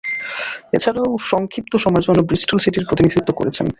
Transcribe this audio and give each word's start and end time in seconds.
এছাড়াও, 0.73 1.09
সংক্ষিপ্ত 1.31 1.73
সময়ের 1.75 2.05
জন্য 2.07 2.19
ব্রিস্টল 2.21 2.59
সিটির 2.63 2.87
প্রতিনিধিত্ব 2.89 3.29
করেছেন। 3.33 3.65